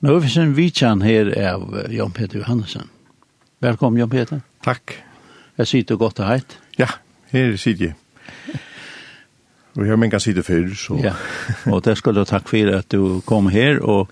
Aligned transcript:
Nå 0.00 0.20
finns 0.20 0.36
en 0.36 0.54
vitsan 0.54 1.02
här 1.02 1.52
av 1.52 1.86
Jan 1.90 2.10
Peter 2.10 2.38
Johannesson. 2.38 2.88
Välkommen 3.58 4.00
Jan 4.00 4.10
Peter. 4.10 4.40
Tack. 4.62 4.92
Jeg 5.56 5.66
sitter 5.66 5.96
gott 5.98 6.20
og 6.20 6.26
heit. 6.26 6.58
Ja, 6.76 6.86
här 7.30 7.56
sitter 7.56 7.84
jeg. 7.84 7.94
Och 9.74 9.82
jeg 9.82 9.90
har 9.90 9.96
många 9.96 10.20
sitter 10.20 10.42
før, 10.42 10.74
Så. 10.74 11.00
Ja, 11.02 11.14
och 11.72 11.82
det 11.82 11.96
skal 11.96 12.14
du 12.14 12.24
takk 12.24 12.48
för 12.48 12.72
att 12.72 12.88
du 12.88 13.20
kom 13.20 13.46
här 13.46 13.78
och 13.78 14.10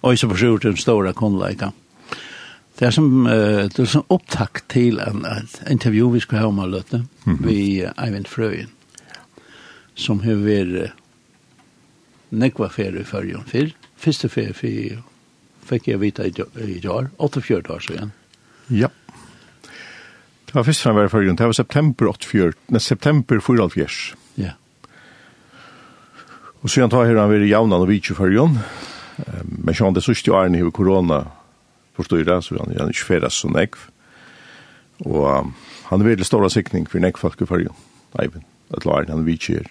og 0.00 0.18
så 0.18 0.28
försökte 0.28 0.68
den 0.68 0.76
stora 0.76 1.12
kundleika. 1.12 1.72
Det 2.78 2.86
er 2.86 2.90
som 2.90 3.26
uh, 3.26 3.68
det 3.68 3.78
er 3.78 3.84
som 3.84 4.04
upptakt 4.08 4.68
till 4.68 4.98
en, 4.98 5.24
en 5.24 5.48
intervju 5.70 6.10
vi 6.12 6.20
ska 6.20 6.36
ha 6.36 6.46
om 6.46 6.70
Lötte 6.70 6.96
mm 6.96 7.38
-hmm. 7.38 7.46
vid 7.46 7.88
Eivind 7.96 8.26
Frøyen, 8.26 8.68
som 9.94 10.20
hur 10.20 10.34
vi 10.34 10.90
nekva 12.30 12.68
ferie 12.68 13.00
i 13.00 13.04
førjen, 13.04 13.44
fyr, 13.46 13.70
første 13.96 14.28
ferie 14.28 14.52
i 14.64 14.98
fikk 15.66 15.88
jeg 15.88 16.00
vite 16.02 16.26
i 16.26 16.32
år, 16.88 17.10
84 17.18 17.70
år 17.70 17.84
siden. 17.86 18.12
Ja. 18.70 18.88
Det 20.46 20.54
var 20.54 20.66
første 20.68 20.88
han 20.88 20.96
var 20.96 21.08
i 21.08 21.12
forrige, 21.12 21.36
det 21.36 21.46
var 21.48 21.56
september 21.56 22.10
84, 22.12 22.52
nei, 22.68 22.80
september 22.80 23.40
44. 23.40 24.16
Ja. 24.36 24.52
Og 26.62 26.70
så 26.70 26.82
han 26.84 26.92
tar 26.92 27.08
her 27.08 27.16
han 27.18 27.30
vært 27.32 27.46
i 27.46 27.52
javnan 27.52 27.80
og 27.80 27.88
vidt 27.88 28.10
i 28.12 28.16
forrige, 28.18 28.50
men 29.44 29.74
så 29.74 29.90
det 29.94 30.04
sørste 30.04 30.34
årene 30.34 30.60
i 30.60 30.70
korona 30.74 31.24
forstår 31.96 32.24
det, 32.28 32.38
så 32.44 32.58
han, 32.60 32.76
han 32.76 32.92
ikke 32.92 33.08
ferdig 33.14 33.32
som 33.32 33.56
nekv. 33.56 33.88
Og 35.06 35.24
um, 35.24 35.54
han 35.88 36.04
var 36.04 36.20
i 36.20 36.26
stora 36.28 36.48
sikning 36.52 36.86
for 36.88 37.02
nekvfalk 37.02 37.42
i 37.42 37.48
forrige, 37.48 37.74
Eivind, 38.20 38.44
et 38.76 38.86
lærne 38.86 39.12
han 39.12 39.26
vidt 39.26 39.48
i 39.48 39.58
her. 39.58 39.68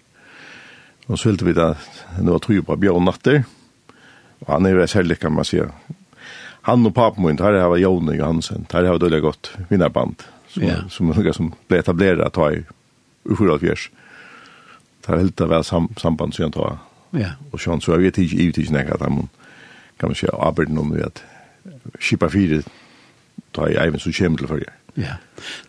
Og 1.07 1.19
så 1.19 1.29
ville 1.29 1.45
vi 1.45 1.57
da, 1.57 1.73
nå 2.21 2.37
tror 2.39 2.57
jeg 2.57 2.65
på 2.65 2.77
bjørn 2.81 3.05
natter, 3.05 3.43
og 3.45 3.60
Og 4.41 4.53
han 4.53 4.65
er 4.65 4.69
jo 4.75 4.87
særlig, 4.87 5.19
kan 5.19 5.31
man 5.31 5.45
säga. 5.45 5.71
Han 6.61 6.85
og 6.85 6.93
papen 6.93 7.25
min, 7.25 7.39
her 7.39 7.59
har 7.59 7.75
Jone 7.77 8.15
Johansen, 8.15 8.67
her 8.71 8.85
har 8.85 8.97
det 8.97 9.21
godt 9.21 9.55
vinnerband, 9.69 10.15
som, 10.47 10.63
yeah. 10.63 10.89
som, 10.89 11.13
som, 11.13 11.33
som 11.33 11.53
ble 11.67 11.79
etableret 11.79 12.21
at 12.21 12.33
ta 12.33 12.49
i 12.53 12.61
U4. 13.25 13.89
Det 15.01 15.09
er 15.09 15.17
helt 15.17 15.41
av 15.41 15.63
sam, 15.63 15.89
samband 15.97 16.33
som 16.33 16.51
ta. 16.51 16.77
Ja. 17.17 17.33
Og 17.51 17.59
sånn, 17.59 17.81
så 17.81 17.95
jeg 17.95 18.05
vet 18.05 18.19
ikke, 18.21 18.37
jeg 18.37 18.51
vet 18.51 18.61
ikke 18.61 18.75
nekka, 18.77 18.99
han, 19.01 19.25
kan 19.99 20.11
man 20.11 20.19
si, 20.19 20.29
arbeid 20.29 20.69
noen 20.69 20.93
ved 20.93 21.07
at 21.09 21.23
skipa 21.99 22.29
fire, 22.29 22.61
ta 23.57 23.65
i 23.67 23.79
eiven 23.81 23.99
som 23.99 24.13
kommer 24.13 24.37
til 24.37 24.51
fyrir. 24.53 24.77
Ja. 24.99 25.17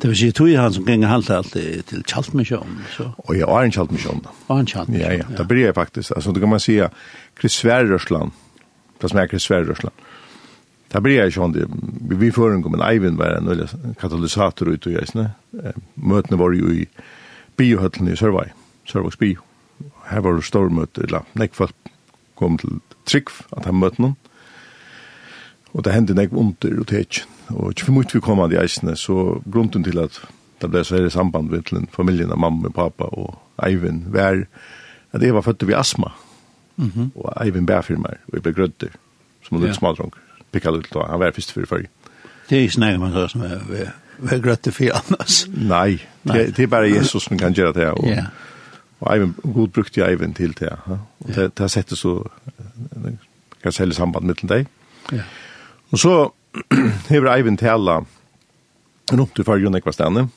Det 0.03 0.11
vil 0.11 0.19
si, 0.19 0.31
tog 0.35 0.53
han 0.59 0.75
som 0.75 0.85
ganger 0.85 1.09
halte 1.09 1.37
alt 1.39 1.57
til 1.89 2.05
Kjaltmisjøen, 2.05 2.79
så? 2.93 3.09
Og 3.25 3.37
ja, 3.39 3.49
Arne 3.49 3.73
Kjaltmisjøen. 3.73 4.25
Arne 4.51 4.69
Kjaltmisjøen, 4.69 5.09
ja. 5.09 5.17
Ja, 5.17 5.25
ja, 5.25 5.37
da 5.39 5.47
blir 5.49 5.71
jeg 5.71 5.79
faktisk, 5.79 6.13
altså, 6.17 6.35
det 6.35 6.43
kan 6.43 6.53
man 6.53 6.63
si, 6.63 6.79
Chris 7.41 7.59
Sverrørsland, 7.63 8.35
det 9.03 9.11
som 9.11 9.19
er 9.19 9.39
svære 9.39 9.69
Russland. 9.69 9.95
Da 10.93 11.01
blir 11.01 11.17
jeg 11.17 11.33
ikke 11.33 11.53
det. 11.53 11.67
vi 12.21 12.31
fører 12.31 12.55
om 12.55 12.75
en 12.75 12.85
eivind 12.85 13.17
var 13.17 13.39
en 13.39 13.95
katalysator 14.01 14.69
ut 14.69 14.87
og 14.87 14.93
gjøysene. 14.93 15.31
Møtene 15.97 16.39
var 16.39 16.53
jo 16.53 16.69
i 16.69 16.87
biohøtlen 17.57 18.09
i 18.13 18.17
Sørvei, 18.17 18.51
Sørvaks 18.85 19.17
bio. 19.17 19.41
Her 20.11 20.21
var 20.21 20.37
det 20.37 20.45
stor 20.45 20.69
møte, 20.69 21.03
eller 21.03 21.25
nekk 21.35 21.55
folk 21.55 21.75
kom 22.37 22.59
til 22.59 22.81
Trygg, 23.07 23.31
at 23.57 23.65
han 23.65 23.81
møtte 23.81 24.03
noen. 24.03 24.17
Og 25.73 25.85
det 25.85 25.95
hendte 25.95 26.15
nekk 26.15 26.33
under 26.33 26.81
og 26.81 26.87
tekjen. 26.87 27.29
Og 27.49 27.73
ikke 27.73 27.89
for 27.89 27.97
mye 27.97 28.13
vi 28.13 28.21
kom 28.21 28.41
av 28.41 28.51
de 28.53 28.61
eisene, 28.61 28.97
så 28.97 29.41
grunden 29.51 29.85
til 29.85 29.99
at 29.99 30.21
det 30.61 30.71
ble 30.71 30.85
så 30.85 31.01
her 31.01 31.09
samband 31.09 31.51
med 31.51 31.89
familien 31.91 32.31
av 32.31 32.39
mamma 32.39 32.69
og 32.69 32.77
pappa 32.77 33.09
og 33.09 33.39
Eivind, 33.65 34.13
var 34.13 34.45
at 35.13 35.23
jeg 35.23 35.35
var 35.35 35.43
født 35.43 35.67
ved 35.67 35.77
astma. 35.77 36.13
Mm 36.13 36.32
Mm 36.77 36.93
-hmm. 36.97 37.21
Og 37.21 37.47
Eivind 37.47 37.67
Bærfirmer, 37.67 38.09
og 38.09 38.33
jeg 38.33 38.43
ble 38.43 38.53
grødder, 38.53 38.89
som 39.43 39.57
en 39.57 39.67
ja. 39.67 39.73
smadrunk, 39.73 40.15
pikka 40.53 40.71
litt 40.71 40.95
da, 40.95 41.07
han 41.11 41.21
var 41.21 41.31
først 41.31 41.53
for 41.53 41.67
før. 41.67 41.83
Det 42.51 42.59
er 42.59 42.63
ikke 42.63 42.81
nei 42.81 42.97
man 42.97 43.13
hører 43.13 43.29
som 43.29 43.41
er, 43.41 43.59
ved, 43.69 43.87
ved 44.19 44.43
grødder 44.43 44.71
for 44.71 44.85
annars. 44.85 45.49
Nei, 45.55 46.01
det, 46.25 46.57
det 46.57 46.63
er 46.63 46.67
bare 46.67 46.91
Jesus 46.91 47.23
som 47.23 47.39
kan 47.39 47.53
gjøre 47.53 47.73
det, 47.73 47.87
og, 47.87 48.07
ja. 48.07 48.25
og 49.01 49.15
Eivind, 49.15 49.35
god 49.55 49.69
brukte 49.69 50.01
jeg 50.01 50.11
Eivind 50.11 50.35
til 50.35 50.59
det, 50.59 50.69
ja. 50.71 50.99
og 51.21 51.29
det, 51.29 51.37
det 51.37 51.59
har 51.59 51.69
sett 51.69 51.91
det 51.91 51.99
så, 51.99 52.23
kan 53.63 53.73
selge 53.73 53.95
samband 53.95 54.25
mittlen 54.25 54.49
deg. 54.49 54.67
Ja. 55.13 55.23
Og 55.91 55.99
så 55.99 56.31
hever 57.09 57.37
Eivind 57.37 57.59
tala 57.59 58.01
rundt 59.13 59.39
i 59.39 59.45
fargen 59.45 59.75
ekva 59.75 59.93
stedene, 59.93 60.29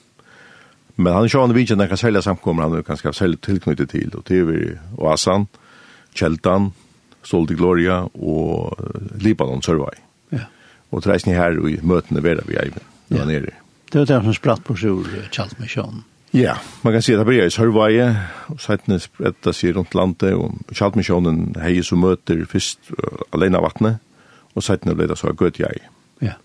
men 0.95 1.13
han 1.13 1.23
er 1.23 1.27
sjående 1.27 1.55
vidtjen, 1.55 1.79
han 1.79 1.89
kan 1.91 1.97
selge 1.97 2.21
samkommer, 2.21 2.69
han 2.69 2.83
kan 2.83 2.97
skal 2.97 3.13
selge 3.13 3.37
tilknyttet 3.41 3.89
til, 3.89 4.11
og 4.15 4.25
til 4.25 4.77
Oasan, 4.97 5.41
og 5.41 5.64
Kjeltan, 6.15 6.71
Sol 7.25 7.47
de 7.49 7.57
Gloria 7.57 8.03
og 8.05 8.75
Libanon 9.21 9.63
Survey. 9.65 9.97
Ja. 10.31 10.47
Og 10.93 11.03
treisni 11.03 11.35
her 11.35 11.57
i 11.67 11.77
møtene 11.81 12.23
vera 12.23 12.45
vi 12.47 12.59
eiven, 12.61 12.83
ja. 13.09 13.17
der 13.17 13.29
nere. 13.29 13.55
Det 13.91 14.01
var 14.01 14.09
det 14.09 14.19
som 14.27 14.37
spratt 14.37 14.63
på 14.65 14.75
seg 14.79 15.01
ur 15.01 15.31
Kjaltmisjonen. 15.33 16.03
Ja, 16.35 16.57
man 16.83 16.91
kan 16.91 17.03
si 17.05 17.13
at 17.15 17.21
det 17.21 17.29
blir 17.29 17.45
i 17.45 17.51
Sørvei, 17.53 17.95
og 18.51 18.59
seitene 18.59 18.97
spretta 18.99 19.53
seg 19.55 19.77
rundt 19.77 19.95
landet, 19.95 20.33
og 20.35 20.73
Kjaltmisjonen 20.75 21.53
hei 21.63 21.77
som 21.85 22.01
møter 22.03 22.41
først 22.51 22.91
uh, 22.91 23.21
alene 23.37 23.61
av 23.61 23.69
vattnet, 23.69 24.01
og 24.55 24.65
seitene 24.65 24.97
ble 24.97 25.07
det 25.07 25.15
så 25.19 25.31
gøtt 25.31 25.61
jeg. 25.61 25.85
Ja. 26.25 26.35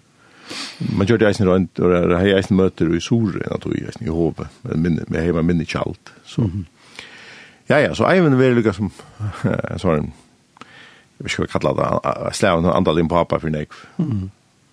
Man 0.95 1.11
gjør 1.11 1.23
det 1.23 1.31
eisen 1.31 1.49
rundt, 1.49 1.81
og 1.83 1.91
det 1.91 2.21
hei 2.21 2.37
eisen 2.37 2.59
møter 2.61 2.93
i 2.95 3.03
Sore, 3.03 3.43
enn 3.43 3.57
at 3.57 3.67
du 3.67 3.75
eisen 3.75 4.07
i 4.07 4.15
Hove, 4.15 4.47
men 4.71 5.03
hei 5.17 5.31
var 5.35 5.47
minne 5.47 5.67
kjalt, 5.67 6.15
så... 6.25 6.47
Mm 6.47 6.53
-hmm 6.55 6.69
Ja, 7.71 7.79
ja, 7.79 7.95
så 7.95 8.09
Eivind 8.11 8.35
var 8.35 8.57
lukka 8.57 8.73
som, 8.75 8.91
sorry, 9.83 10.03
jeg 11.21 11.23
vet 11.23 11.31
ikke 11.31 11.43
hva 11.43 11.47
jeg 11.47 11.53
kallar 11.53 11.77
det, 11.79 12.33
slaven 12.35 12.67
og 12.67 12.75
andal 12.75 12.99
inn 12.99 13.11
på 13.11 13.19
hapa 13.19 13.39
for 13.39 13.53
nek. 13.53 13.77
Mm. 14.01 14.25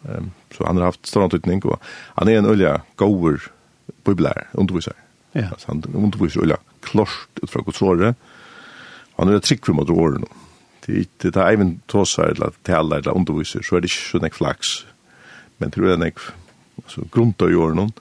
Um, 0.07 0.31
så 0.55 0.65
han 0.65 0.79
har 0.79 0.89
haft 0.89 1.05
stående 1.09 1.37
utning, 1.37 1.61
og 1.67 1.77
han 2.15 2.31
er 2.31 2.39
en 2.39 2.49
olja 2.49 2.71
gover 2.97 3.49
bibelær, 4.07 4.47
undervisar. 4.57 4.97
Ja. 5.35 5.51
Altså, 5.51 5.69
han 5.69 5.83
underviser 5.93 6.41
olja 6.41 6.57
klorst 6.87 7.43
ut 7.43 7.51
fra 7.51 7.61
godsåret, 7.67 8.17
og 9.13 9.21
han 9.21 9.33
er 9.33 9.45
trygg 9.45 9.67
for 9.67 9.77
mot 9.77 9.93
året 9.93 10.23
nå. 10.23 10.33
Det 10.87 11.35
er 11.35 11.43
Eivind 11.43 11.81
tåsar, 11.91 12.33
eller 12.33 12.55
taler, 12.65 13.03
eller 13.03 13.19
underviser, 13.19 13.61
så 13.61 13.75
er 13.75 13.83
det 13.83 13.91
ikke 13.91 14.05
så 14.07 14.23
nek 14.23 14.37
flaks, 14.39 14.75
men 15.59 15.75
det 15.75 15.83
er 15.83 15.99
nek, 16.01 16.21
altså, 16.81 17.05
grunnt 17.11 17.43
av 17.43 17.51
i 17.51 17.59
året 17.59 17.99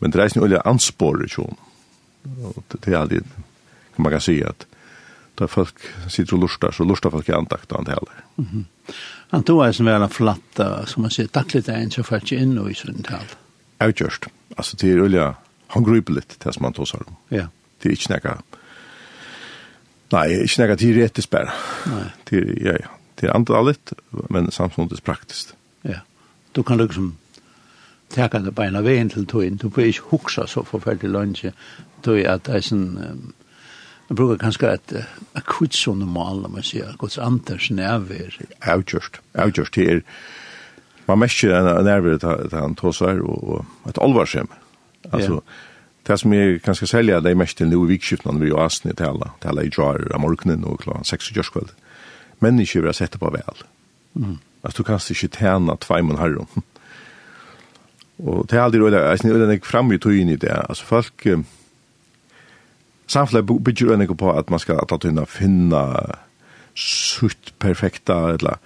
men 0.00 0.12
det 0.12 0.20
er 0.20 0.32
ikke 0.32 0.48
olja 0.48 0.64
anspore 0.66 1.28
i 1.28 1.30
sjån, 1.30 1.58
og 2.48 2.62
det 2.72 2.80
er 2.88 3.02
aldri, 3.04 3.20
man 4.02 4.12
kan 4.12 4.20
si 4.20 4.42
at 4.42 4.66
da 5.38 5.46
folk 5.50 5.80
sitter 6.08 6.36
og 6.36 6.44
lustar 6.46 6.70
så 6.70 6.84
lustar 6.84 7.10
folk 7.10 7.28
i 7.28 7.32
andakt 7.32 7.72
og 7.72 7.78
antalar. 7.78 8.24
Mm 8.36 8.48
-hmm. 8.50 8.92
Han 9.30 9.42
tog 9.42 9.66
är 9.66 9.72
som 9.72 9.86
flatt, 9.86 10.12
flatta 10.12 10.86
som 10.86 11.02
man 11.02 11.10
säger 11.10 11.28
tackligt 11.28 11.68
är 11.68 11.82
inte 11.82 12.02
för 12.02 12.16
att 12.16 12.32
in 12.32 12.58
och 12.58 12.70
i 12.70 12.74
sånt 12.74 13.06
här. 13.06 13.26
Outjust. 13.80 14.24
Altså, 14.56 14.76
det 14.76 14.90
er 14.90 15.02
olja 15.02 15.34
han 15.66 15.84
gruper 15.84 16.12
litt, 16.12 16.36
det 16.44 16.52
som 16.52 16.64
han 16.64 16.72
tar 16.72 16.84
så. 16.84 17.02
Ja. 17.28 17.46
Det 17.82 17.88
är 17.88 17.90
inte 17.90 18.12
näka. 18.12 18.42
Nej, 20.12 20.40
inte 20.40 20.62
näka 20.62 20.76
till 20.76 20.94
rätt 20.96 21.22
spärr. 21.22 21.50
Nei. 21.86 22.04
Det 22.24 22.36
er, 22.36 22.66
ja 22.66 22.72
ja. 22.72 22.88
Det 23.14 23.26
är 23.26 23.34
antalet 23.36 23.92
men 24.30 24.50
samtidig 24.50 25.04
praktiskt. 25.04 25.54
Ja. 25.82 26.00
Du 26.52 26.62
kan 26.62 26.78
liksom 26.78 27.16
teka 28.08 28.38
det 28.38 28.54
beina 28.54 28.82
veien 28.82 29.10
til 29.10 29.26
togin, 29.26 29.56
du 29.56 29.70
får 29.70 29.82
ikke 29.82 30.10
huksa 30.10 30.46
så 30.46 30.62
forferdelig 30.62 31.10
lunsje, 31.10 31.52
tog 32.02 32.18
at 32.18 32.44
det 32.46 32.54
er 32.54 32.60
sånn, 32.60 32.84
um, 32.98 33.32
Jeg 34.08 34.16
bruker 34.16 34.40
kanskje 34.40 34.72
et, 34.76 34.96
et 35.36 35.46
kvitsående 35.48 36.06
mal, 36.06 36.42
når 36.44 36.52
man 36.52 36.66
sier, 36.66 36.96
Guds 37.00 37.16
anters 37.18 37.70
nærvær. 37.72 38.36
Avgjørst, 38.60 39.20
avgjørst. 39.34 39.78
Det 39.78 39.86
er, 39.90 40.02
man 41.08 41.22
merker 41.22 41.54
en 41.56 41.86
nærvær 41.86 42.18
til 42.20 42.58
han 42.58 42.76
tåsar, 42.76 43.22
og, 43.24 43.64
og 43.64 43.88
et 43.88 44.00
alvarskjem. 44.04 44.50
Altså, 45.12 45.40
det 46.06 46.18
som 46.20 46.32
jeg 46.32 46.60
kan 46.62 46.76
skal 46.76 46.88
selge, 46.88 47.20
det 47.24 47.32
er 47.32 47.40
mest 47.40 47.56
til 47.58 47.70
noe 47.72 47.88
vikskiftene 47.88 48.40
vi 48.42 48.52
jo 48.52 48.60
asne 48.60 48.92
til 48.92 49.08
alle, 49.08 49.30
til 49.40 49.52
alle 49.52 49.64
i 49.64 49.72
jar 49.72 50.04
av 50.12 50.20
morgenen 50.20 50.66
og 50.68 50.82
klokken 50.84 51.08
6 51.08 51.30
og 51.30 51.38
kjørskveld. 51.38 51.72
Mennesker 52.44 52.84
vil 52.84 52.92
ha 52.92 52.96
sett 52.96 53.16
det 53.16 53.22
på 53.22 53.32
vel. 53.32 53.64
Mm. 54.12 54.38
Altså, 54.62 54.82
du 54.82 54.88
kan 54.88 55.00
ikke 55.00 55.32
tjene 55.38 55.76
tveimen 55.80 56.20
herrom. 56.20 56.64
og 58.18 58.46
det 58.50 58.58
er 58.58 58.62
aldri, 58.66 58.84
jeg 58.92 59.32
er 59.32 59.56
ikke 59.56 59.72
framme 59.72 59.94
i 59.96 59.98
tøyen 59.98 60.28
i 60.28 60.36
det. 60.36 60.52
Altså, 60.68 60.84
folk, 60.84 61.26
samfunnet 63.06 63.46
bygger 63.64 63.94
enn 63.94 64.16
på 64.16 64.32
at 64.32 64.50
man 64.50 64.58
skal 64.58 64.80
at 64.82 65.04
man 65.04 65.26
finna 65.26 65.84
sutt 66.74 67.52
perfekta 67.58 68.34
eller 68.34 68.58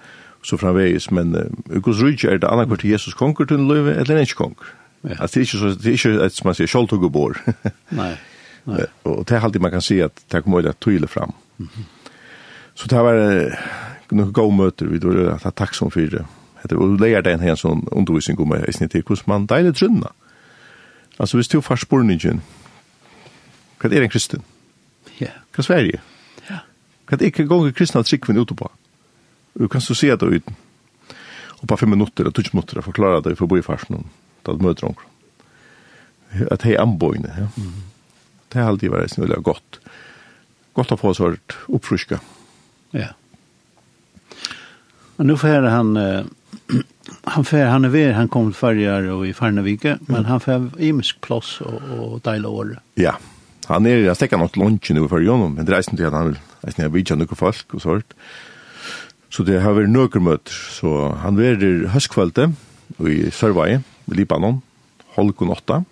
så 0.43 0.57
framvegis, 0.57 1.11
men 1.11 1.35
uh, 1.35 1.81
Guds 1.81 2.01
rydde 2.01 2.29
er 2.29 2.39
det 2.39 2.49
annet 2.49 2.69
kvart 2.69 2.85
Jesus 2.87 3.13
konger 3.13 3.45
til 3.45 3.65
løyve 3.67 3.95
eller 3.99 4.23
ikke 4.23 4.39
konger. 4.39 4.71
Ja. 5.03 5.15
Altså, 5.19 5.33
det 5.33 5.41
er 5.41 5.47
ikke, 5.47 5.57
så, 5.57 5.67
det 5.75 5.87
er 5.87 5.97
ikke 5.97 6.25
et, 6.25 6.35
som 6.35 6.47
man 6.47 6.55
sier, 6.55 6.71
kjoldtuggebor. 6.71 7.39
Nei. 7.99 8.13
Nei. 8.67 8.87
Og 9.07 9.23
det 9.27 9.35
er 9.35 9.45
alltid 9.45 9.63
man 9.63 9.73
kan 9.73 9.83
si 9.83 9.99
at 10.03 10.23
det 10.31 10.43
kommer 10.43 10.63
øyla 10.63 10.73
tydelig 10.81 11.09
fram. 11.09 11.33
Mm 11.57 11.67
-hmm. 11.67 11.83
Så 12.75 12.87
det 12.87 12.97
var 12.97 13.15
uh, 13.15 13.51
noen 14.11 14.33
gode 14.33 14.55
møter, 14.55 14.85
vi 14.85 14.99
var 15.03 15.39
at 15.45 15.55
takk 15.55 15.73
som 15.73 15.91
fire. 15.91 16.25
Det 16.69 16.77
var 16.77 16.99
leir 16.99 17.21
den 17.21 17.39
her 17.39 17.55
sånn 17.55 17.87
undervisning 17.91 18.39
om 18.39 18.55
i 18.55 18.71
snitt 18.71 18.91
til 18.91 19.03
hvordan 19.03 19.23
man 19.27 19.45
deilig 19.45 19.75
trunna. 19.75 20.11
Altså, 21.19 21.37
hvis 21.37 21.47
du 21.47 21.61
har 21.61 21.75
spørningen, 21.75 22.41
Hva 23.79 23.91
er 23.91 24.03
en 24.03 24.11
kristen? 24.11 24.43
Ja. 25.19 25.31
Hva 25.55 25.63
er 25.63 25.67
Sverige? 25.67 26.01
Ja. 26.49 26.63
Hva 27.07 27.17
er 27.19 27.29
ikke 27.29 27.47
ganger 27.47 27.75
kristna 27.75 28.03
tryggven 28.03 28.39
ute 28.41 28.57
på? 28.57 28.67
Du 29.59 29.67
kan 29.71 29.83
så 29.83 29.95
se 29.97 30.11
det 30.15 30.27
ut. 30.27 30.51
Og 31.59 31.67
på 31.67 31.77
fem 31.79 31.91
minutter, 31.91 32.23
eller 32.23 32.35
touch 32.35 32.53
minutter, 32.53 32.81
forklare 32.83 33.23
det 33.25 33.35
for 33.37 33.47
å 33.47 33.51
bo 33.51 33.59
i 33.59 33.63
farsen, 33.65 34.05
da 34.47 34.55
du 34.55 34.63
møter 34.63 34.87
omkring. 34.87 35.07
At 36.53 36.63
hei 36.67 36.77
anboine, 36.79 37.31
ja. 37.35 37.47
Mm. 37.57 37.87
Det 38.49 38.61
har 38.61 38.71
alltid 38.71 38.93
vært 38.93 39.13
snullig 39.13 39.41
godt. 39.45 39.79
Godt 40.77 40.93
å 40.95 40.97
få 40.97 41.11
oss 41.11 41.19
hørt 41.21 41.55
oppfriska. 41.67 42.17
Ja. 42.95 43.11
Men 45.17 45.29
nu 45.29 45.35
får 45.37 45.67
han, 45.69 45.91
uh, 45.97 46.79
han 47.35 47.45
får, 47.45 47.67
han 47.69 47.85
är 47.85 47.93
ved, 47.93 48.13
han 48.15 48.27
kom 48.27 48.53
til 48.53 49.09
och 49.09 49.27
i 49.27 49.33
Farnavike, 49.33 49.97
men 50.07 50.25
han 50.25 50.39
får 50.39 50.71
imisk 50.79 51.21
plås 51.21 51.61
och 51.61 51.81
och 51.99 52.21
deile 52.21 52.47
året. 52.47 52.79
Ja, 52.95 53.03
ja 53.03 53.38
Han 53.69 53.85
er, 53.85 54.01
jeg 54.07 54.17
stekker 54.17 54.39
nok 54.41 54.57
lunchen 54.57 54.97
over 54.97 55.11
for 55.11 55.21
Jonom, 55.21 55.53
men 55.53 55.65
det 55.65 55.75
reisen 55.75 55.97
til 55.97 56.07
at 56.09 56.15
han 56.17 56.31
vil, 56.31 56.39
jeg 56.63 56.73
snakker 56.73 56.93
vidtja 56.95 57.17
noen 57.19 57.37
folk 57.37 57.75
og 57.77 57.83
sånt. 57.83 58.15
Så 59.29 59.45
det 59.45 59.59
har 59.61 59.75
vært 59.77 59.91
noen 59.93 60.25
møter, 60.25 60.55
så 60.73 61.11
han 61.21 61.37
verer 61.37 61.85
høstkveldet 61.93 62.55
i 63.05 63.29
Sørvei, 63.29 63.75
i 63.77 64.17
Libanon, 64.17 64.63
halvkon 65.13 65.53
åtta, 65.53 65.83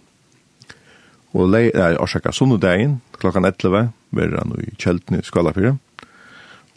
og 1.38 1.51
lei, 1.53 1.68
nei, 1.75 1.91
orsaka 2.01 2.31
sunnudegin, 2.33 2.97
klokkan 3.21 3.45
11, 3.45 3.91
verer 4.18 4.41
han 4.41 4.56
i 4.57 4.71
kjelten 4.81 5.19
i 5.19 5.25
Skalafyrir, 5.25 5.77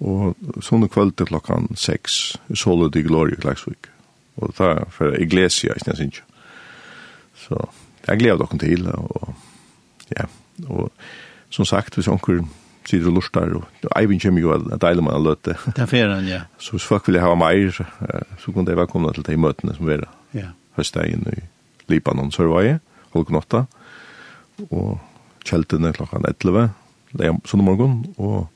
og 0.04 0.36
sunnu 0.64 0.88
klokkan 0.92 1.70
6, 1.76 2.18
solet 2.52 3.00
i 3.00 3.06
Glorie 3.06 3.40
Klagsvik, 3.40 3.88
og 4.36 4.52
det 4.52 4.68
er 4.68 4.84
for 4.92 5.16
Iglesia, 5.16 5.72
jeg 5.72 5.96
snakker 5.96 6.28
Så 7.40 7.56
jeg 8.06 8.18
gleder 8.18 8.44
dere 8.44 8.58
til, 8.58 8.86
og 8.88 9.34
ja, 10.12 10.28
og 10.68 10.90
som 11.50 11.64
sagt, 11.64 11.94
hvis 11.94 12.08
onker 12.08 12.42
sitter 12.86 13.10
og 13.10 13.18
lustar, 13.18 13.52
og 13.54 13.90
Eivind 13.98 14.22
kommer 14.22 14.40
jo 14.40 14.52
at 14.54 14.80
deilig 14.82 15.04
man 15.04 15.16
har 15.16 15.24
løtt 15.24 15.44
det. 15.46 15.56
Det 15.76 15.84
er 15.84 15.90
ferien, 15.90 16.28
ja. 16.28 16.40
Så 16.62 16.76
hvis 16.76 16.86
folk 16.86 17.08
vil 17.08 17.20
ha 17.20 17.34
meir, 17.38 17.72
så 17.74 18.52
kunne 18.52 18.66
de 18.70 18.76
velkomna 18.78 19.12
til 19.14 19.26
de 19.26 19.36
møtene 19.36 19.74
som 19.76 19.90
er 19.90 20.06
ja. 20.34 20.52
høstdagen 20.78 21.26
i 21.32 21.42
Libanon, 21.90 22.32
Sørvaje, 22.32 22.80
halv 23.14 23.36
åtta, 23.36 23.64
og 24.70 24.98
kjeltene 25.46 25.92
klokka 25.96 26.20
11, 26.22 26.70
sånn 27.48 27.64
morgen, 27.66 28.02
og 28.18 28.48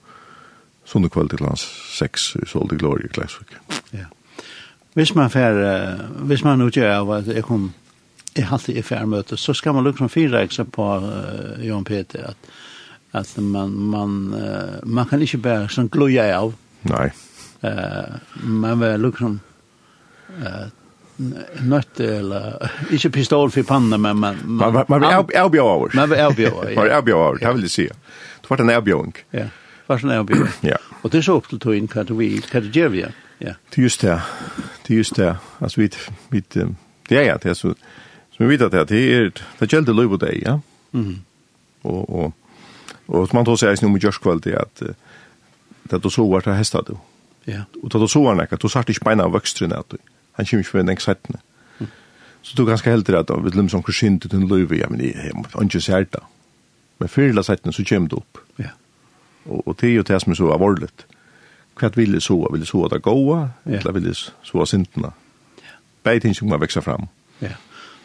sånn 0.88 1.08
kveld 1.10 1.32
til 1.32 1.42
klokka 1.42 1.60
6, 1.60 2.28
i 2.42 2.50
Solde 2.50 2.78
Glorie 2.80 3.08
i 3.08 3.98
Ja. 3.98 4.10
Hvis 4.94 5.14
man 5.14 5.30
fer, 5.30 5.56
hvis 6.22 6.44
man 6.44 6.62
utgjør 6.62 6.92
av 7.00 7.10
at 7.10 7.26
jeg 7.26 7.42
kom 7.42 7.72
jeg 8.34 8.46
halte 8.50 8.74
i 8.74 8.82
fjernmøte, 8.82 9.36
så 9.36 9.54
skal 9.54 9.74
man 9.74 9.84
lukke 9.84 10.00
liksom 10.02 10.12
fyrreikse 10.12 10.64
på 10.64 10.86
uh, 11.04 11.64
Jon 11.64 11.84
Peter, 11.84 12.30
at, 12.32 12.54
at 13.12 13.34
man, 13.38 13.70
man, 13.70 14.16
uh, 14.34 14.78
man 14.86 15.08
kan 15.10 15.22
ikke 15.22 15.42
bare 15.44 15.68
sånn 15.70 15.90
gloja 15.92 16.26
av. 16.38 16.54
Nei. 16.90 17.08
Uh, 17.64 18.16
man 18.42 18.80
vil 18.82 19.06
liksom 19.06 19.38
uh, 20.40 20.64
nøtt 21.62 22.00
eller 22.00 22.70
ikke 22.92 23.12
pistol 23.14 23.50
för 23.54 23.62
panna 23.62 23.96
men 23.96 24.18
man 24.18 24.38
man 24.44 24.84
man 24.88 25.04
avbjöver. 25.04 25.94
Man 25.94 26.12
avbjöver. 26.12 26.74
Man 26.74 26.90
avbjöver, 26.90 27.38
det 27.38 27.52
vill 27.52 27.62
det 27.62 27.68
säga. 27.68 27.94
Det 28.40 28.50
var 28.50 28.60
en 28.60 28.70
avbjöring. 28.70 29.14
Ja. 29.30 29.46
Var 29.86 30.04
en 30.04 30.10
avbjöring. 30.10 30.52
Ja. 30.60 30.76
Och 31.02 31.10
det 31.10 31.18
är 31.18 31.22
så 31.22 31.36
upp 31.36 31.48
till 31.48 31.58
tog 31.58 31.74
in 31.74 31.88
kan 31.88 32.18
vi 32.18 32.40
kan 32.40 32.72
det 32.72 33.12
Ja. 33.38 33.52
Det 33.70 33.82
just 33.82 34.00
det. 34.00 34.22
Det 34.86 34.94
just 34.94 35.16
det. 35.16 35.36
Alltså 35.58 35.80
vi 35.80 35.90
vi 36.28 36.42
ja 37.08 37.20
ja, 37.20 37.38
det 37.42 37.50
är 37.50 37.54
så 37.54 37.74
som 38.36 38.48
vi 38.48 38.56
vet 38.56 38.62
att 38.62 38.88
det 38.88 39.14
är 39.14 39.32
det 39.58 39.72
gällde 39.72 39.92
løy 39.92 40.08
på 40.08 40.16
deg, 40.16 40.42
ja. 40.46 40.60
Mm. 40.92 41.20
Och 41.82 42.10
och 42.10 42.32
og 43.06 43.28
som 43.28 43.36
man 43.36 43.44
tar 43.44 43.56
seg 43.60 43.70
eisen 43.70 43.88
om 43.88 43.96
i 43.96 44.00
gjørskveld 44.00 44.46
er 44.48 44.62
at 44.62 44.82
det 45.90 46.02
du 46.02 46.10
sover 46.10 46.40
til 46.40 46.56
hesta 46.56 46.80
du. 46.80 46.94
Ja. 47.46 47.64
Og 47.82 47.92
det 47.92 48.00
du 48.00 48.06
sover 48.08 48.34
nekka, 48.34 48.56
du 48.56 48.68
sart 48.68 48.88
ikke 48.88 49.04
beina 49.04 49.26
av 49.28 49.34
vøkstrene 49.34 49.76
at 49.76 49.90
du. 49.92 49.98
Han 50.38 50.46
kommer 50.46 50.64
ikke 50.64 50.76
med 50.78 50.86
en 50.86 50.94
eksertene. 50.94 51.40
Så 52.44 52.56
du 52.56 52.64
ganske 52.66 52.90
heldig 52.90 53.16
at 53.16 53.30
vi 53.44 53.50
løm 53.50 53.68
som 53.68 53.82
kursin 53.82 54.20
til 54.20 54.30
den 54.30 54.48
løy, 54.48 54.66
ja, 54.76 54.88
men 54.88 55.00
jeg 55.00 55.32
må 55.34 55.44
ikke 55.62 55.80
se 55.80 55.92
her 55.92 56.04
da. 56.12 56.24
Men 56.98 57.08
fyrla 57.08 57.42
settene 57.42 57.72
så 57.72 57.84
kommer 57.88 58.08
du 58.08 58.16
opp. 58.16 58.40
Ja. 58.58 58.72
Og, 59.46 59.68
og 59.68 59.76
det 59.80 59.90
er 59.90 59.94
jo 59.94 60.02
det 60.02 60.20
som 60.22 60.32
er 60.32 60.36
så 60.36 60.50
avordelig. 60.52 60.88
Hva 61.80 61.90
vil 61.94 62.12
jeg 62.12 62.22
sove? 62.22 62.52
Vil 62.52 62.60
jeg 62.60 62.68
sove 62.68 62.88
det 62.88 63.02
gode? 63.02 63.50
Eller 63.66 63.92
vil 63.92 64.14
så 64.14 64.32
sove 64.42 64.66
sintene? 64.66 65.12
Ja. 65.60 65.76
Begge 66.04 66.20
ting 66.20 66.36
som 66.36 66.48
man 66.48 66.60
vekser 66.60 66.80
fram. 66.80 67.08
Ja. 67.40 67.56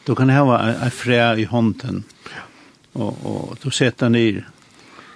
Du 0.09 0.15
kan 0.15 0.29
ha 0.29 0.59
en 0.59 0.91
frä 0.91 1.35
i 1.38 1.44
hånden. 1.45 2.00
Og, 2.97 3.17
og 3.29 3.57
du 3.61 3.69
setter 3.69 4.09
ner. 4.09 4.47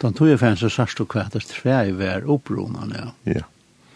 De 0.01 0.11
tog 0.13 0.27
ju 0.29 0.35
fanns 0.37 0.59
så 0.61 0.69
sørst 0.69 1.01
och 1.01 1.09
kvætest 1.09 1.53
frä 1.53 1.79
i 1.87 1.95
hver 1.97 2.29
oppronene. 2.29 2.99
Ja. 2.99 3.33
ja. 3.33 3.41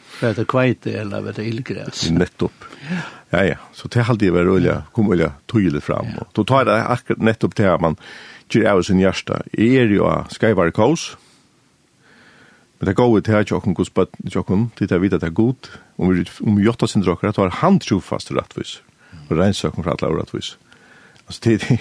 För 0.08 0.32
att 0.32 0.48
kväte 0.48 0.92
eller 1.00 1.22
vad 1.22 1.36
det 1.36 1.46
illgräs. 1.46 2.10
Nettopp. 2.10 2.66
Ja 3.30 3.44
ja, 3.44 3.56
så 3.74 3.88
det 3.88 4.02
hade 4.02 4.26
det 4.26 4.32
var 4.32 4.50
olja, 4.50 4.84
kom 4.92 5.10
olja 5.10 5.32
tydligt 5.46 5.84
fram 5.84 6.06
ja. 6.16 6.22
och 6.22 6.30
då 6.34 6.44
tar 6.44 6.66
det 6.66 6.84
akkurat 6.84 7.22
nettopp 7.22 7.56
till 7.56 7.68
att 7.68 7.82
man 7.82 7.96
ger 8.50 8.70
av 8.70 8.82
sin 8.82 9.00
hjärta. 9.00 9.42
Är 9.54 9.86
ju 9.86 10.02
skyvar 10.40 10.72
kos. 10.72 11.18
Men 12.80 12.86
det 12.86 12.94
går 12.94 13.18
ut 13.18 13.28
här 13.28 13.46
jag 13.48 13.64
kan 13.64 13.74
gå 13.74 13.86
spott 13.86 14.12
jag 14.18 14.48
kan 14.48 14.70
titta 14.70 14.98
vid 14.98 15.14
att 15.14 15.22
det 15.22 15.28
är 15.28 15.32
gott 15.32 15.72
om 15.96 16.10
vi 16.10 16.26
om 16.40 16.56
vi 16.56 16.64
gjort 16.64 16.84
oss 16.84 16.96
inte 16.96 17.10
drakar 17.10 17.28
att 17.28 17.54
hand 17.54 17.82
trofast 17.82 18.32
rättvis. 18.32 18.82
Och 19.30 19.38
rensökning 19.38 19.84
för 19.84 19.92
alla 19.92 20.20
rättvis. 20.22 20.58
Alltså 21.28 21.42
det 21.44 21.80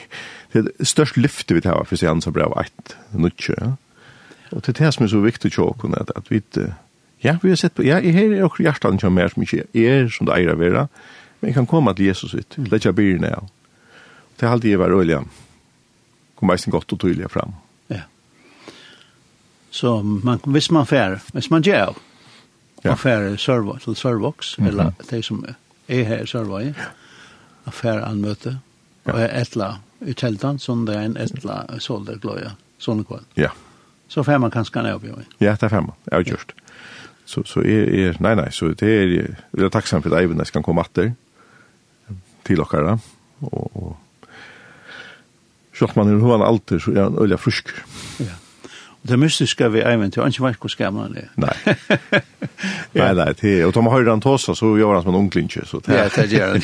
det, 0.52 0.62
det 0.62 0.86
störst 0.86 1.16
lyfte 1.16 1.54
vi 1.54 1.60
tar 1.60 1.84
för 1.84 1.96
sig 1.96 2.08
ansvar 2.08 2.32
bra 2.32 2.62
ett 2.66 2.96
nutche. 3.10 3.54
Ja? 3.56 3.76
Och 4.50 4.62
det 4.66 4.80
är 4.80 4.90
som 4.90 5.08
så 5.08 5.20
viktigt 5.20 5.52
att 5.52 5.56
jag 5.58 5.94
att, 6.00 6.10
att 6.10 6.32
vi 6.32 6.36
ja, 7.18 7.38
vi 7.42 7.48
har 7.48 7.56
sett 7.56 7.74
på, 7.74 7.84
ja, 7.84 8.00
i 8.00 8.10
här 8.10 8.32
är 8.32 8.42
också 8.42 8.62
hjärtan 8.62 8.98
som 8.98 9.14
mer 9.14 9.28
som 9.28 9.42
inte 9.42 9.64
är 9.72 10.08
som 10.08 10.26
det 10.26 10.32
är 10.32 10.48
att 10.48 10.58
vara, 10.58 10.88
men 11.40 11.54
kan 11.54 11.66
komma 11.66 11.94
till 11.94 12.04
Jesus 12.04 12.34
ut, 12.34 12.58
mm. 12.58 12.80
jag 12.82 12.94
blir 12.94 13.18
nu. 13.18 13.36
Det 14.36 14.46
är 14.46 14.50
alltid 14.50 14.70
jag 14.70 14.78
var 14.78 14.88
rörliga, 14.88 15.24
kommer 16.34 16.54
mest 16.54 16.66
gott 16.66 16.92
och 16.92 17.00
tydliga 17.00 17.28
fram. 17.28 17.52
Ja. 17.86 18.00
Så 19.70 20.02
man, 20.02 20.40
visst 20.44 20.70
man 20.70 20.86
fär, 20.86 21.20
visst 21.32 21.50
man 21.50 21.62
gör, 21.62 21.94
ja. 22.82 22.90
man 22.90 22.98
fär 22.98 23.36
servo, 23.36 23.78
till 23.78 23.96
servox, 23.96 24.58
mm 24.58 24.70
-hmm. 24.70 24.80
eller 24.80 24.92
det 25.10 25.22
som 25.22 25.46
är 25.86 26.04
här 26.04 26.22
i 26.22 26.26
servo, 26.26 26.60
ja. 26.60 26.72
affär 27.64 27.98
anmöte, 27.98 28.56
og 29.06 29.20
etla 29.24 29.76
i 30.06 30.14
teltan, 30.18 30.58
som 30.58 30.84
det 30.86 30.96
er 30.96 31.08
en 31.08 31.18
etla 31.20 31.62
soldergløya, 31.82 32.54
sånn 32.82 33.04
kvall. 33.06 33.24
Ja. 33.38 33.52
Så 34.12 34.22
fem 34.26 34.42
man 34.44 34.54
kanskje 34.54 34.84
ned 34.84 34.98
oppi. 34.98 35.12
Ja, 35.42 35.56
det 35.58 35.70
fer 35.72 35.82
man, 35.82 35.96
jeg 36.10 36.16
har 36.16 36.26
gjort. 36.30 36.54
Så, 37.26 37.42
så 37.48 37.62
er, 37.66 37.88
er, 37.90 38.18
nei, 38.22 38.36
nei, 38.38 38.50
så 38.54 38.70
det 38.70 38.86
er, 38.86 39.14
vi 39.50 39.64
er 39.66 39.72
takksam 39.74 40.04
for 40.04 40.14
at 40.14 40.22
Eivind 40.22 40.44
kan 40.54 40.62
komme 40.66 40.84
atter 40.84 41.14
til 42.46 42.62
dere, 42.62 42.98
og, 43.42 43.64
og 43.74 43.94
Sjalt 45.76 45.92
man 45.92 46.08
er 46.08 46.22
hovan 46.22 46.40
alltid, 46.40 46.80
så 46.80 46.92
er 46.94 47.02
han 47.04 47.18
ølja 47.20 47.36
frusker 47.36 47.82
det 49.06 49.16
mystiska 49.16 49.68
vi 49.68 49.80
även 49.80 50.10
till 50.10 50.22
inte 50.22 50.42
vart 50.42 50.70
ska 50.70 50.90
man 50.90 51.12
det. 51.12 51.28
Nej. 51.34 51.56
Nej, 52.92 53.14
nej, 53.14 53.34
det 53.40 53.64
och 53.64 53.72
de 53.72 53.86
har 53.86 54.00
ju 54.00 54.20
tossa 54.20 54.54
så 54.54 54.78
gör 54.78 54.94
han 54.94 55.02
som 55.02 55.14
en 55.14 55.20
onklinche 55.20 55.60
så 55.66 55.78
det. 55.78 56.10
Ja, 56.16 56.22
det 56.22 56.32
gör 56.32 56.48
han. 56.48 56.60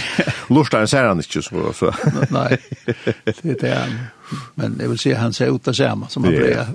Lustar 0.57 0.87
ser 0.87 1.05
han 1.05 1.17
inte 1.17 1.43
så 1.43 1.73
så. 1.73 1.95
Nej. 2.31 2.59
Det 3.43 3.63
är 3.63 3.77
han. 3.77 3.99
Men 4.55 4.79
det 4.79 4.89
vill 4.89 4.99
säga 4.99 5.19
han 5.19 5.33
ser 5.33 5.57
ut 5.57 5.69
att 5.69 5.77
samma 5.77 6.09
som 6.09 6.25
han 6.25 6.33
blir. 6.33 6.67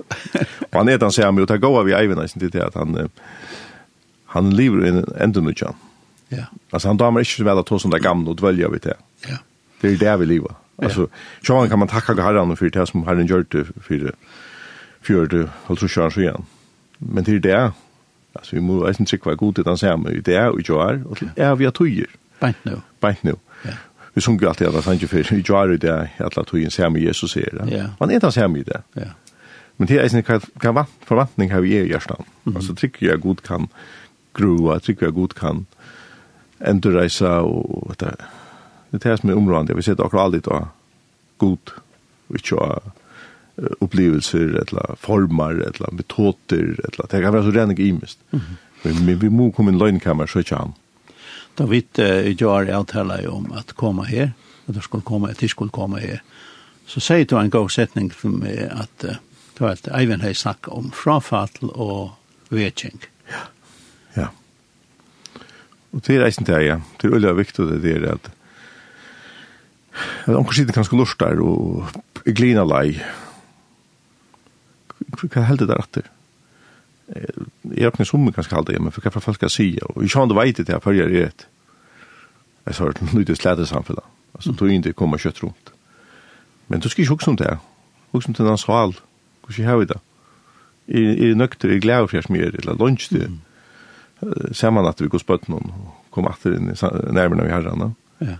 Och 0.70 0.78
han 0.78 0.88
är 0.88 0.98
den 0.98 1.12
säger 1.12 1.42
ut 1.42 1.50
att 1.50 1.60
gå 1.60 1.82
vi 1.82 1.92
även 1.92 2.22
inte 2.22 2.58
det 2.58 2.66
att 2.66 2.74
han 2.74 3.08
han 4.26 4.56
lever 4.56 4.86
i 4.86 5.04
ändå 5.22 5.40
nu 5.40 5.54
tjän. 5.54 5.74
Ja. 6.28 6.44
Alltså 6.70 6.88
han 6.88 6.96
damer 6.96 7.20
inte 7.20 7.30
så 7.30 7.44
väl 7.44 7.58
att 7.58 7.66
tossa 7.66 7.88
där 7.88 7.98
gamla 7.98 8.30
och 8.30 8.36
dvälja 8.36 8.68
vi 8.68 8.78
det. 8.78 8.94
Ja. 9.28 9.36
Det 9.80 9.88
är 9.88 9.96
där 9.96 10.16
vi 10.16 10.26
lever. 10.26 10.50
Alltså, 10.82 11.08
så 11.46 11.68
kan 11.68 11.78
man 11.78 11.88
tacka 11.88 12.22
Herren 12.22 12.56
för 12.56 12.70
det 12.70 12.86
som 12.86 13.06
Herren 13.06 13.26
gjort 13.26 13.54
för 13.82 13.94
det 13.94 14.12
fjörde 15.08 15.48
alltså 15.66 15.88
kör 15.88 16.10
så 16.10 16.20
igen. 16.20 16.44
Men 16.98 17.24
till 17.24 17.40
det 17.40 17.72
alltså 18.32 18.56
vi 18.56 18.62
måste 18.62 18.88
inte 18.88 19.10
tycka 19.10 19.30
vad 19.30 19.38
gott 19.38 19.56
det 19.56 19.66
han 19.66 19.78
säger 19.78 20.10
i 20.10 20.20
det 20.20 20.48
och 20.48 20.68
gör 20.68 21.04
och 21.06 21.22
är 21.36 21.54
vi 21.56 21.66
att 21.66 21.78
tjujer. 21.78 22.06
Bänt 22.40 22.56
nu. 22.62 22.76
Bänt 23.00 23.22
nu. 23.22 23.34
Ja. 23.62 23.70
Vi 24.14 24.20
sjunger 24.20 24.46
alltid 24.46 24.66
att 24.66 24.84
han 24.84 24.96
ju 24.96 25.06
för 25.06 25.34
i 25.34 25.42
gör 25.48 25.68
det 25.68 26.10
alla 26.18 26.44
tojen 26.44 26.70
säger 26.70 26.90
med 26.90 27.02
Jesus 27.02 27.30
säger. 27.32 27.52
det. 27.52 27.90
Man 27.98 28.10
är 28.10 28.20
det 28.20 28.32
säger 28.32 28.48
med 28.48 28.66
det. 28.66 28.82
Ja. 28.92 29.10
Men 29.76 29.86
det 29.86 29.98
är 29.98 30.16
inte 30.16 30.40
kan 30.60 30.84
förväntning 31.04 31.52
har 31.52 31.60
vi 31.60 31.76
i 31.76 31.90
hjärtan. 31.90 32.24
Alltså 32.54 32.74
tycker 32.74 33.06
jag 33.06 33.20
gott 33.20 33.42
kan 33.42 33.68
grua, 34.34 34.80
tycker 34.80 35.06
jag 35.06 35.14
gott 35.14 35.34
kan 35.34 35.66
ändå 36.58 36.90
resa 36.90 37.40
och 37.40 37.94
det 37.98 38.16
det 38.90 39.06
är 39.06 39.16
som 39.16 39.30
är 39.30 39.36
områdende. 39.36 39.74
Vi 39.74 39.82
sitter 39.82 40.04
akkurat 40.04 40.24
aldri 40.24 40.40
då. 40.40 40.68
Gott. 41.36 41.70
Vi 42.26 42.38
kör 42.38 42.80
upplevelser 43.80 44.38
eller 44.38 44.96
former 45.00 45.50
eller 45.50 45.92
metoder 45.92 46.64
eller 46.84 47.06
det 47.10 47.22
kan 47.22 47.32
vara 47.32 47.42
så 47.42 47.50
rent 47.50 47.78
imist. 47.78 48.18
Mm 48.30 48.44
-hmm. 48.82 49.04
men, 49.06 49.18
vi 49.18 49.28
må 49.28 49.50
komma 49.50 49.70
in 49.70 49.78
lönnkammar 49.78 50.26
så 50.26 50.42
tjän. 50.42 50.72
David 51.54 51.98
uh, 51.98 52.42
gör 52.42 52.72
allt 52.72 52.94
hela 52.94 53.30
om 53.30 53.52
att 53.52 53.72
komma 53.72 54.02
här 54.02 54.32
och 54.66 54.74
då 54.74 54.80
skulle 54.80 55.02
komma 55.02 55.28
att 55.28 55.38
det 55.38 55.48
skulle 55.48 55.70
komma 55.70 55.98
här. 55.98 56.22
Så 56.86 57.00
säger 57.00 57.24
du 57.24 57.36
en 57.36 57.50
god 57.50 57.70
sättning 57.70 58.10
för 58.10 58.28
mig 58.28 58.68
att 58.70 59.04
uh, 59.04 59.10
det 59.58 59.64
var 59.64 59.68
har 59.90 60.00
även 60.00 60.34
om 60.66 60.90
frafall 60.90 61.48
och 61.60 62.10
vetjänk. 62.48 63.02
Ja. 63.30 63.36
Ja. 64.14 64.28
Och 65.90 66.00
det 66.06 66.14
er 66.14 66.24
reisen 66.24 66.44
til 66.44 66.66
ja. 66.66 66.80
Det 67.00 67.08
är 67.08 67.12
veldig 67.12 67.36
viktig 67.36 67.64
det 67.82 67.92
är 67.92 68.12
att 68.12 68.30
at 70.26 70.34
onkursiden 70.36 70.72
kanskje 70.72 70.98
lustar 70.98 71.40
og 71.40 71.86
glina 72.24 72.64
lei 72.64 73.00
hva 75.26 75.42
heldig 75.48 75.66
der 75.68 75.82
atter? 75.82 76.06
Jeg 77.08 77.84
er 77.84 77.90
ikke 77.90 78.04
som 78.04 78.26
ganske 78.32 78.54
heldig, 78.54 78.82
men 78.82 78.92
for 78.92 79.02
hva 79.02 79.20
folk 79.20 79.40
skal 79.40 79.50
si, 79.50 79.78
og 79.82 80.02
jeg 80.02 80.12
kjønner 80.12 80.36
veit 80.36 80.60
det 80.60 80.68
jeg 80.68 80.82
følger 80.84 81.08
det. 81.08 81.24
et. 81.26 81.46
Jeg 82.66 82.74
sa 82.74 82.84
det, 82.84 83.02
nå 83.02 83.20
er 83.20 83.24
det 83.24 83.38
slett 83.38 83.68
samfunnet, 83.68 84.04
altså 84.34 84.52
tog 84.52 84.70
inn 84.70 84.84
det 84.84 84.94
kommer 84.96 85.18
kjøtt 85.18 85.42
rundt. 85.42 85.72
Men 86.68 86.80
du 86.80 86.88
skal 86.88 87.02
ikke 87.02 87.14
huske 87.14 87.30
om 87.30 87.36
det, 87.36 87.56
huske 88.12 88.28
om 88.28 88.34
det 88.34 88.44
er 88.44 88.48
hans 88.52 88.68
hal, 88.68 88.92
hvordan 89.42 89.64
jeg 89.64 89.68
har 89.68 89.82
i 89.82 89.88
det. 89.88 90.00
Jeg 90.88 91.30
er 91.30 91.34
nøkter, 91.34 91.72
jeg 91.72 91.80
gleder 91.80 92.06
for 92.06 92.16
jeg 92.16 92.24
smir, 92.28 92.52
eller 92.52 92.76
lunsj 92.76 93.12
det, 93.16 93.30
Ser 94.52 94.70
man 94.74 94.86
at 94.88 94.98
vi 95.00 95.06
går 95.06 95.20
spøtt 95.22 95.44
noen, 95.46 95.70
og 95.70 96.10
kommer 96.10 96.32
atter 96.34 96.56
inn 96.56 96.72
i 96.72 96.76
nærmene 97.14 97.44
vi 97.46 97.52
herrene. 97.52 97.92
Ja. 98.18 98.34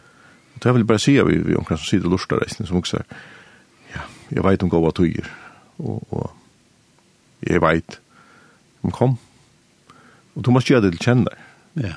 Det 0.59 0.67
er 0.67 0.75
vel 0.75 0.87
bare 0.89 0.99
å 0.99 1.03
si 1.05 1.15
at 1.23 1.29
vi 1.29 1.55
omkring 1.55 1.79
som 1.79 1.87
sitter 1.87 2.11
lortare, 2.11 2.49
som 2.51 2.81
også 2.81 2.97
sier, 2.99 3.21
ja, 3.93 4.03
jeg 4.35 4.45
vet 4.45 4.65
om 4.67 4.73
gåva 4.73 4.91
tøyer, 4.91 5.29
og, 5.79 6.03
og 6.11 6.33
jeg 7.47 7.63
vet, 7.63 8.01
men 8.83 8.93
kom. 8.93 9.19
Og 10.35 10.45
du 10.45 10.51
må 10.51 10.61
gjøre 10.61 10.87
det 10.87 10.93
til 10.97 11.05
kjenne 11.05 11.29
der. 11.29 11.45
Ja. 11.89 11.95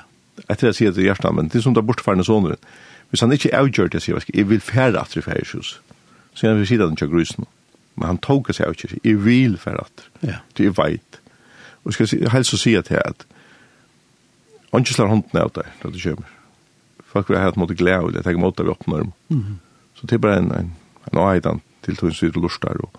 Etter 0.50 0.70
jeg 0.70 0.78
sier 0.78 0.94
til 0.94 1.06
hjertet, 1.06 1.34
men 1.34 1.48
det 1.50 1.60
er 1.60 1.64
som 1.66 1.74
det 1.74 1.82
er 1.82 1.88
bortfærende 1.88 2.24
sånne. 2.26 2.56
Hvis 3.10 3.20
han 3.20 3.32
ikke 3.34 3.52
avgjør 3.54 3.90
det, 3.92 4.02
sier 4.02 4.18
jeg, 4.18 4.34
jeg 4.34 4.48
vil 4.48 4.60
fære 4.60 5.00
at 5.00 5.14
det 5.14 5.24
fære 5.24 5.44
sjus. 5.44 5.74
Så 6.34 6.46
jeg 6.46 6.56
vil 6.56 6.66
si 6.66 6.78
det 6.80 6.88
til 6.98 7.10
grusen. 7.12 7.46
Men 7.96 8.06
han 8.08 8.20
tog 8.24 8.48
seg 8.50 8.66
av 8.66 8.76
ikke, 8.76 9.00
jeg 9.04 9.18
vil 9.24 9.58
fære 9.60 9.84
at 9.84 9.92
det. 10.00 10.30
Ja. 10.30 10.38
Det 10.56 10.66
er 10.66 10.76
veit. 10.78 11.18
Og 11.84 11.92
skal 11.92 12.08
jeg 12.08 12.30
helst 12.32 12.56
si 12.56 12.74
at 12.78 12.90
jeg 12.90 13.02
at 13.04 13.26
han 14.72 14.80
ikke 14.80 14.94
slår 14.96 15.10
hånden 15.12 15.36
av 15.36 15.50
deg 15.52 15.68
når 15.82 15.92
du 15.92 15.98
kommer. 16.00 16.30
Folk 17.12 17.28
vil 17.28 17.38
ha 17.42 17.50
et 17.50 17.58
måte 17.60 17.76
glede 17.76 18.08
det, 18.08 18.22
jeg 18.22 18.24
tenker 18.24 18.40
måte 18.40 18.64
vi 18.64 18.72
åpner 18.72 19.02
dem. 19.02 19.12
Mm 19.28 19.42
-hmm. 19.42 19.58
Så 19.94 20.06
det 20.06 20.12
er 20.12 20.18
bare 20.18 20.38
en, 20.38 20.52
en, 20.52 20.72
en, 21.12 21.44
en 21.44 21.60
til 21.82 21.96
tog 21.96 22.08
en 22.08 22.14
sier 22.14 22.30
til 22.30 22.42
lort 22.42 22.58
der, 22.62 22.80
og 22.80 22.90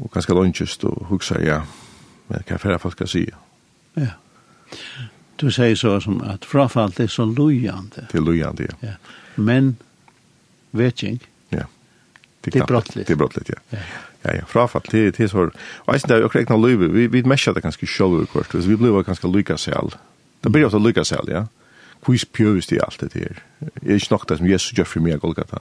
og 0.00 0.10
ganske 0.14 0.34
lønnsist 0.34 0.84
og 0.84 1.06
hugsa, 1.10 1.40
ja, 1.42 1.60
men 2.28 2.44
hva 2.46 2.58
færre 2.62 2.78
folk 2.78 2.94
skal 2.98 3.08
si? 3.10 3.24
Ja. 3.98 4.12
Du 5.40 5.48
sier 5.50 5.74
så 5.74 5.96
som 6.04 6.20
at 6.22 6.44
frafall 6.44 6.92
er 7.00 7.08
så 7.10 7.24
lojande. 7.24 8.06
Det 8.12 8.20
er 8.20 8.24
lojande, 8.24 8.68
ja. 8.68 8.76
ja. 8.88 8.94
Men 9.36 9.76
vetjing, 10.72 11.18
ja. 11.52 11.64
det 12.44 12.54
er 12.56 12.66
brottligt. 12.66 13.08
Det 13.08 13.14
er 13.14 13.18
brottligt, 13.18 13.48
ja. 13.48 13.60
ja. 13.72 13.82
Ja, 14.24 14.34
ja, 14.36 14.44
frafall, 14.44 14.84
det, 14.92 15.16
det 15.16 15.24
er 15.24 15.28
så... 15.32 15.48
Og 15.86 15.94
eisen 15.94 16.08
der, 16.08 16.20
jeg 16.20 16.34
rekna 16.34 16.56
løyve, 16.56 16.90
vi, 16.92 17.06
vi 17.06 17.22
mesja 17.24 17.54
det 17.56 17.62
ganske 17.64 17.86
sjølv 17.88 18.26
kvart, 18.28 18.52
vi 18.54 18.76
blir 18.76 19.02
ganske 19.02 19.28
lykka 19.28 19.56
selv. 19.56 19.96
Det 20.44 20.52
blir 20.52 20.66
også 20.68 20.78
lykka 20.78 21.04
selv, 21.04 21.32
ja. 21.32 21.46
Hvor 22.04 22.16
pjøves 22.32 22.66
det 22.66 22.80
alt 22.84 23.00
det 23.00 23.12
her. 23.12 23.40
Jeg 23.60 23.90
er 23.90 23.94
ikke 23.94 24.06
nok 24.10 24.28
det 24.28 24.38
som 24.38 24.46
Jesus 24.46 24.72
gjør 24.72 24.84
for 24.84 25.00
meg, 25.04 25.20
Golgata. 25.20 25.60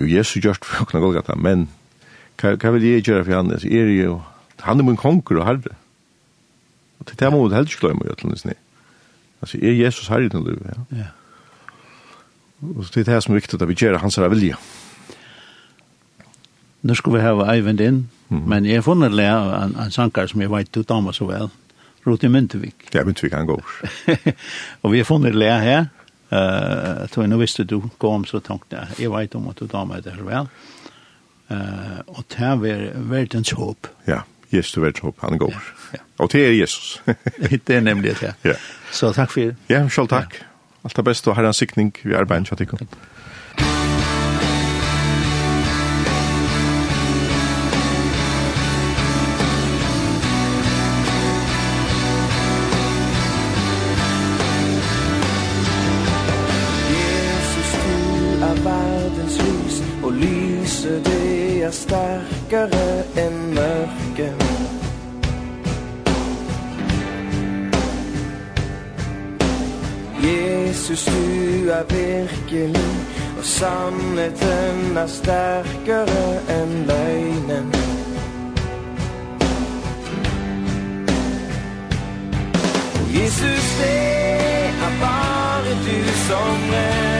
Jo, 0.00 0.06
Jesus 0.06 0.42
gjør 0.42 0.58
for 0.62 0.90
meg, 0.92 1.02
Golgata, 1.02 1.34
men 1.34 1.68
hva, 2.40 2.54
hva 2.56 2.70
vil 2.74 2.86
jeg 2.86 3.04
gjøre 3.06 3.24
for 3.24 3.36
han? 3.38 3.50
Er 3.54 3.90
jo, 3.94 4.20
han 4.60 4.80
er 4.80 4.86
min 4.86 5.00
konger 5.00 5.40
og 5.40 5.46
herre. 5.46 5.74
Og 7.00 7.06
til 7.06 7.18
det 7.20 7.32
må 7.32 7.42
vi 7.46 7.54
helst 7.56 7.80
glemme 7.80 8.06
i 8.06 8.12
øtlenes 8.12 8.44
ned. 8.44 8.58
Altså, 9.42 9.58
er 9.60 9.76
Jesus 9.76 10.08
herre 10.08 10.28
til 10.28 10.46
livet, 10.46 10.64
ja. 10.70 11.02
ja. 11.02 11.10
Og 12.64 12.86
det 12.94 13.02
er 13.02 13.12
det 13.12 13.22
som 13.22 13.34
er 13.34 13.42
viktig 13.42 13.60
at 13.60 13.68
vi 13.68 13.76
gjør 13.76 13.98
hans 14.00 14.16
herre 14.16 14.30
vilje. 14.32 14.56
Nå 16.84 16.94
skal 16.96 17.14
vi 17.14 17.20
ha 17.24 17.32
Eivind 17.52 17.80
inn, 17.80 18.08
mm 18.28 18.38
-hmm. 18.38 18.48
men 18.48 18.64
jeg 18.64 18.74
har 18.76 18.82
funnet 18.82 19.12
le 19.12 19.26
en, 19.64 19.76
en 19.76 19.90
sankar 19.90 20.26
som 20.26 20.40
jeg 20.40 20.50
vet 20.50 20.74
du 20.74 20.82
damer 20.82 21.12
så 21.12 21.26
vel. 21.26 21.48
Roti 22.06 22.28
Myntevik. 22.28 22.74
Ja, 22.94 23.04
Myntevik 23.04 23.32
han 23.32 23.46
går. 23.46 23.64
og 24.82 24.92
vi 24.92 24.96
har 24.96 25.04
funnet 25.04 25.34
le 25.34 25.60
her. 25.60 25.86
Uh, 26.32 27.06
tror 27.08 27.22
jeg, 27.22 27.30
nå 27.30 27.36
visste 27.36 27.64
du 27.64 27.82
kom, 27.98 28.24
så 28.24 28.40
tenkte 28.40 28.76
jeg, 28.76 28.88
jeg 28.98 29.10
vet 29.12 29.34
om 29.34 29.48
at 29.48 29.60
du 29.60 29.66
tar 29.66 29.84
meg 29.84 30.04
det 30.04 30.16
så 30.16 30.24
vel. 30.24 30.48
Uh, 31.50 32.00
här 32.34 32.56
var 32.56 32.92
världens 32.94 33.52
håp. 33.52 33.86
Ja, 34.04 34.22
Jesus 34.50 34.76
Jesu 34.76 34.80
världens 34.80 35.00
håp, 35.00 35.16
han 35.20 35.38
går. 35.38 35.50
Ja, 35.50 35.58
ja. 35.92 35.98
Og 36.18 36.32
det 36.32 36.46
er 36.46 36.52
Jesus. 36.52 37.02
det 37.50 37.70
er 37.76 37.80
nemlig 37.80 38.10
det, 38.20 38.22
ja. 38.22 38.32
ja. 38.50 38.54
Så 38.92 39.12
takk 39.12 39.32
for 39.32 39.40
det. 39.40 39.56
Ja, 39.68 39.88
selv 39.88 40.08
takk. 40.08 40.34
Ja. 40.40 40.46
Allt 40.84 40.96
det 40.96 41.02
bästa 41.02 41.30
och 41.30 41.36
en 41.38 41.54
sikning, 41.54 41.92
vi 42.02 42.14
arbeider 42.14 42.46
med. 42.50 42.68
Tack. 42.68 42.88
mørkere 62.54 63.04
enn 63.16 63.54
mørke 63.54 64.28
Jesus, 70.24 71.04
du 71.04 71.70
er 71.70 71.84
virkelig 71.90 72.84
Og 73.38 73.44
sannheten 73.44 74.96
er 74.96 75.06
sterkere 75.06 76.26
enn 76.58 76.76
løgnen 76.90 77.72
Jesus, 83.14 83.66
det 83.80 83.98
er 84.86 84.94
bare 85.00 85.74
du 85.86 85.98
som 86.28 86.70
redder 86.70 87.13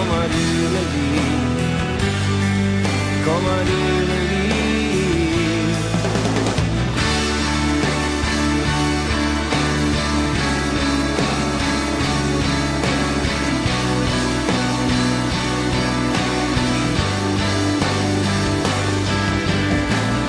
Kommer 0.00 0.22
du 0.22 0.44
med 0.74 0.86
bil 0.92 1.64
Kommer 3.24 3.58
du 3.68 3.80
med 4.08 4.22
bil 4.30 5.74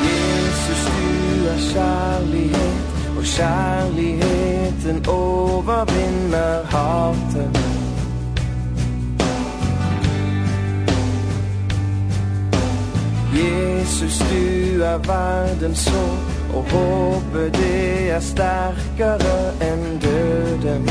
Jesus, 0.04 0.84
du 0.86 1.48
er 1.48 1.60
kjærlighet 1.72 2.84
Og 3.18 3.24
kjærligheten 3.24 5.06
overvinner 5.08 6.66
hatet. 6.66 7.71
Jesus 14.02 14.20
du 14.20 14.82
er 14.82 14.98
verdens 14.98 15.78
så 15.78 16.06
Og 16.54 16.64
håpet 16.72 17.54
det 17.54 18.12
er 18.12 18.20
sterkere 18.20 19.36
enn 19.62 19.84
døden 20.02 20.90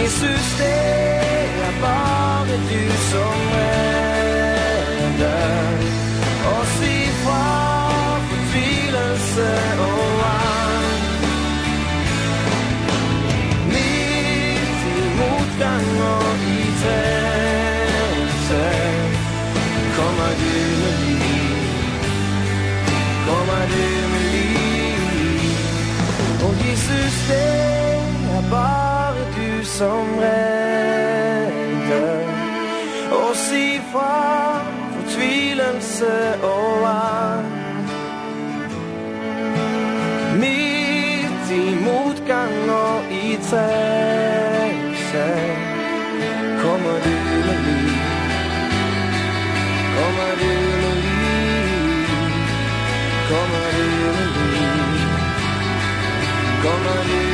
Jesus 0.00 0.50
det 0.58 0.74
er 1.68 1.78
bare 1.82 2.58
du 2.72 2.82
som 3.12 3.49
Midt 40.38 41.50
i 41.50 41.74
motgang 41.84 42.70
og 42.70 43.04
i 43.12 43.38
trengsel. 43.50 44.70
Kommer 46.62 46.96
du 47.04 47.14
med 47.46 47.58
liv? 47.66 47.90
Kommer 49.96 50.32
du 50.40 50.52
med 50.82 50.96
liv? 51.06 52.08
Kommer 53.30 53.66
du 53.76 53.84
med 54.04 54.26
liv? 54.36 54.70
Kommer 56.62 56.98
du 57.08 57.29